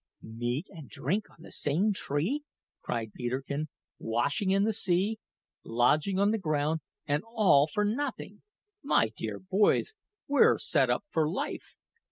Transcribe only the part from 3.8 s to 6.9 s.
"washing in the sea, lodging on the ground